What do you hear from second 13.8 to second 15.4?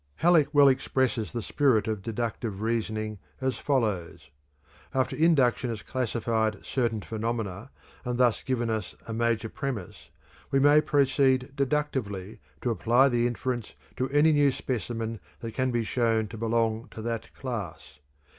to any new specimen